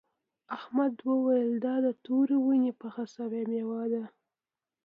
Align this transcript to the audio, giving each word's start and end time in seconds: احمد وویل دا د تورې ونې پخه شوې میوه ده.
احمد 0.57 0.93
وویل 1.09 1.51
دا 1.65 1.75
د 1.85 1.87
تورې 2.05 2.37
ونې 2.45 2.71
پخه 2.81 3.03
شوې 3.13 3.41
میوه 3.51 3.83
ده. 3.93 4.03